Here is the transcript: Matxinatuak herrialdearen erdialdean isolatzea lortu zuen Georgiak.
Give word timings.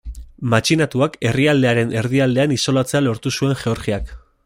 Matxinatuak 0.53 1.17
herrialdearen 1.31 1.93
erdialdean 2.03 2.57
isolatzea 2.59 3.07
lortu 3.09 3.37
zuen 3.39 3.59
Georgiak. 3.65 4.13